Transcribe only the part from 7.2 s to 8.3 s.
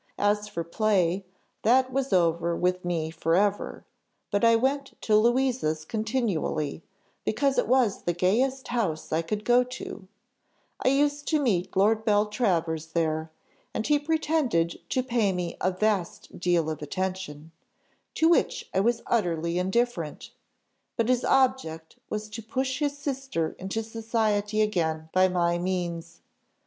because it was the